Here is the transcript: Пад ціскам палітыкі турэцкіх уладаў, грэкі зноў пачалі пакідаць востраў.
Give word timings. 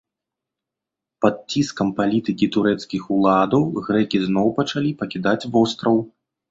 Пад 1.25 1.35
ціскам 1.51 1.93
палітыкі 2.01 2.49
турэцкіх 2.57 3.03
уладаў, 3.17 3.69
грэкі 3.87 4.17
зноў 4.29 4.47
пачалі 4.61 4.99
пакідаць 5.05 5.41
востраў. 5.57 5.95